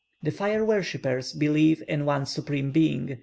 [0.23, 3.19] The Fire worshippers believe in one Supreme Being.